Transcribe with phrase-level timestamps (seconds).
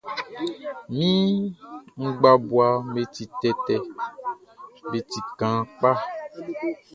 [0.95, 1.09] Mi
[2.05, 3.75] ngbabuaʼm be ti tɛtɛ,
[4.89, 5.91] be ti kaan kpa.